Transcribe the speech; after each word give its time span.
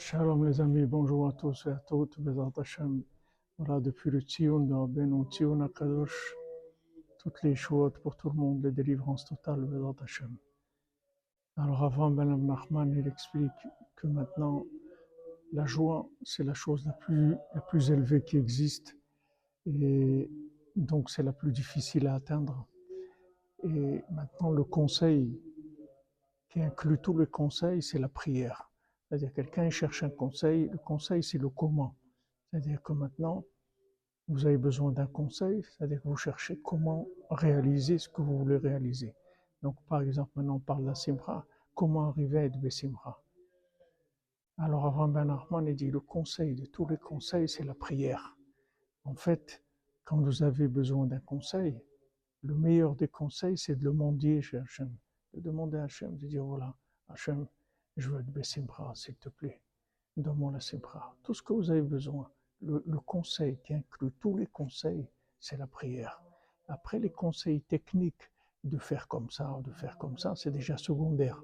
Shalom 0.00 0.46
les 0.46 0.62
amis, 0.62 0.86
bonjour 0.86 1.28
à 1.28 1.32
tous 1.32 1.66
et 1.66 1.68
à 1.68 1.82
toutes, 1.86 2.18
Bezat 2.18 2.52
Hashem. 2.56 3.02
Voilà, 3.58 3.80
depuis 3.80 4.10
le 4.10 4.20
Tzion 4.20 4.60
de 4.60 4.72
Rabbeinu, 4.72 5.26
Tzion 5.30 5.60
Akadosh, 5.60 6.34
toutes 7.18 7.42
les 7.42 7.54
choses 7.54 7.92
pour 8.02 8.16
tout 8.16 8.30
le 8.30 8.34
monde, 8.34 8.64
les 8.64 8.72
délivrances 8.72 9.26
totales, 9.26 9.60
Bezat 9.60 10.02
Hashem. 10.02 10.34
Alors 11.58 11.84
avant, 11.84 12.10
Ben 12.10 12.34
Nachman, 12.34 12.90
il 12.96 13.06
explique 13.06 13.50
que 13.94 14.06
maintenant, 14.06 14.64
la 15.52 15.66
joie, 15.66 16.08
c'est 16.22 16.44
la 16.44 16.54
chose 16.54 16.86
la 16.86 16.94
plus, 16.94 17.36
la 17.54 17.60
plus 17.60 17.90
élevée 17.90 18.24
qui 18.24 18.38
existe, 18.38 18.96
et 19.66 20.30
donc 20.76 21.10
c'est 21.10 21.22
la 21.22 21.34
plus 21.34 21.52
difficile 21.52 22.06
à 22.06 22.14
atteindre. 22.14 22.66
Et 23.64 24.02
maintenant, 24.10 24.50
le 24.50 24.64
conseil, 24.64 25.38
qui 26.48 26.62
inclut 26.62 26.98
tous 26.98 27.18
les 27.18 27.26
conseils, 27.26 27.82
c'est 27.82 27.98
la 27.98 28.08
prière. 28.08 28.69
C'est-à-dire 29.10 29.32
quelqu'un 29.32 29.68
cherche 29.70 30.04
un 30.04 30.10
conseil, 30.10 30.68
le 30.68 30.78
conseil 30.78 31.24
c'est 31.24 31.38
le 31.38 31.48
comment. 31.48 31.96
C'est-à-dire 32.48 32.80
que 32.80 32.92
maintenant, 32.92 33.44
vous 34.28 34.46
avez 34.46 34.56
besoin 34.56 34.92
d'un 34.92 35.08
conseil, 35.08 35.64
c'est-à-dire 35.64 36.00
que 36.00 36.06
vous 36.06 36.16
cherchez 36.16 36.60
comment 36.60 37.08
réaliser 37.28 37.98
ce 37.98 38.08
que 38.08 38.22
vous 38.22 38.38
voulez 38.38 38.56
réaliser. 38.56 39.12
Donc 39.62 39.74
par 39.88 40.02
exemple, 40.02 40.30
maintenant 40.36 40.56
on 40.56 40.60
parle 40.60 40.82
de 40.82 40.86
la 40.86 40.94
simra, 40.94 41.44
comment 41.74 42.08
arriver 42.08 42.38
à 42.38 42.44
être 42.44 42.60
Bessimra. 42.60 43.20
Alors 44.58 44.86
avant 44.86 45.08
Ben 45.08 45.28
Arman, 45.28 45.66
il 45.66 45.74
dit 45.74 45.90
le 45.90 45.98
conseil 45.98 46.54
de 46.54 46.66
tous 46.66 46.86
les 46.86 46.96
conseils, 46.96 47.48
c'est 47.48 47.64
la 47.64 47.74
prière. 47.74 48.36
En 49.02 49.16
fait, 49.16 49.64
quand 50.04 50.18
vous 50.20 50.44
avez 50.44 50.68
besoin 50.68 51.06
d'un 51.06 51.18
conseil, 51.20 51.82
le 52.44 52.54
meilleur 52.54 52.94
des 52.94 53.08
conseils, 53.08 53.58
c'est 53.58 53.74
de 53.74 53.82
le 53.82 53.90
demander 53.90 54.40
chez 54.40 54.58
Hachem. 54.58 54.94
De 55.34 55.40
demander 55.40 55.78
à 55.78 55.84
Hachem, 55.84 56.16
de 56.16 56.26
dire 56.28 56.44
voilà, 56.44 56.76
Hachem, 57.08 57.48
je 58.00 58.10
veux 58.10 58.20
être 58.20 58.32
Bessimra, 58.32 58.94
s'il 58.94 59.16
te 59.16 59.28
plaît. 59.28 59.60
Donne-moi 60.16 60.52
la 60.52 60.60
Simra. 60.60 61.14
Tout 61.22 61.34
ce 61.34 61.42
que 61.42 61.52
vous 61.52 61.70
avez 61.70 61.82
besoin. 61.82 62.30
Le, 62.62 62.80
conseil 63.00 63.58
qui 63.64 63.72
inclut 63.72 64.12
tous 64.20 64.36
les 64.36 64.46
conseils, 64.46 65.08
c'est 65.38 65.56
la 65.56 65.66
prière. 65.66 66.22
Après, 66.68 66.98
les 66.98 67.10
conseils 67.10 67.62
techniques 67.62 68.30
de 68.64 68.76
faire 68.76 69.08
comme 69.08 69.30
ça 69.30 69.50
ou 69.52 69.62
de 69.62 69.72
faire 69.72 69.96
comme 69.96 70.18
ça, 70.18 70.34
c'est 70.36 70.50
déjà 70.50 70.76
secondaire. 70.76 71.40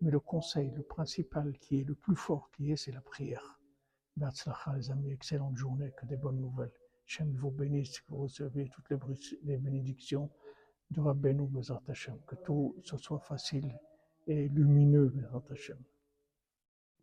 Mais 0.00 0.10
le 0.10 0.20
conseil, 0.20 0.70
le 0.70 0.82
principal 0.82 1.58
qui 1.58 1.80
est 1.80 1.84
le 1.84 1.94
plus 1.94 2.16
fort 2.16 2.50
qui 2.52 2.72
est, 2.72 2.76
c'est 2.76 2.92
la 2.92 3.02
prière. 3.02 3.60
Berzlacha, 4.16 4.74
les 4.74 4.90
amis, 4.90 5.12
excellente 5.12 5.56
journée, 5.56 5.92
que 5.96 6.06
des 6.06 6.16
bonnes 6.16 6.40
nouvelles. 6.40 6.72
Hachem 7.06 7.34
vous 7.34 7.50
bénisse, 7.50 8.00
que 8.00 8.06
vous 8.08 8.22
receviez 8.22 8.70
toutes 8.70 8.88
les, 9.42 9.58
bénédictions 9.58 10.30
de 10.90 11.00
Rabbeinu 11.00 11.46
que 12.26 12.36
tout 12.36 12.76
ce 12.82 12.96
soit 12.96 13.20
facile 13.20 13.78
et 14.26 14.48
lumineux, 14.48 15.08
Bezat 15.08 15.42
Hashem. 15.50 15.78